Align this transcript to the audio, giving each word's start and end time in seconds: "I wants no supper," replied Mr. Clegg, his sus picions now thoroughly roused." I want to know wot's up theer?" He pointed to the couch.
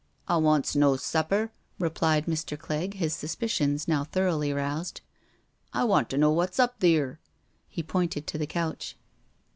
"I 0.27 0.37
wants 0.37 0.75
no 0.75 0.95
supper," 0.95 1.51
replied 1.77 2.25
Mr. 2.25 2.57
Clegg, 2.57 2.95
his 2.95 3.13
sus 3.13 3.35
picions 3.35 3.87
now 3.87 4.03
thoroughly 4.03 4.51
roused." 4.51 5.01
I 5.73 5.83
want 5.83 6.09
to 6.09 6.17
know 6.17 6.31
wot's 6.31 6.57
up 6.57 6.79
theer?" 6.79 7.19
He 7.69 7.83
pointed 7.83 8.25
to 8.25 8.39
the 8.39 8.47
couch. 8.47 8.97